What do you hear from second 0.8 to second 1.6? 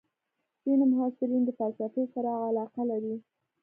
محصلین د